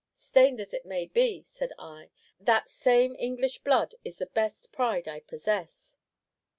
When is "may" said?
0.83-1.05